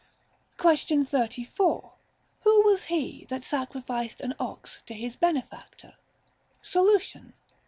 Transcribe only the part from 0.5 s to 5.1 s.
Question 3L Who was he that sacrificed an ox to